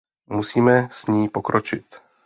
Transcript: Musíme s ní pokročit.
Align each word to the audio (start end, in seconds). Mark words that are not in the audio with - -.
Musíme 0.27 0.87
s 0.91 1.07
ní 1.07 1.29
pokročit. 1.29 1.85